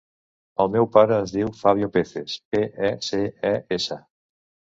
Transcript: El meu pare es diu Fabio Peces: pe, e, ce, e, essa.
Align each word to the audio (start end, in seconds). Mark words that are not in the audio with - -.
El 0.63 0.69
meu 0.75 0.87
pare 0.93 1.19
es 1.25 1.33
diu 1.35 1.51
Fabio 1.59 1.89
Peces: 1.97 2.37
pe, 2.55 2.61
e, 2.89 2.91
ce, 3.09 3.19
e, 3.51 3.55
essa. 3.79 3.99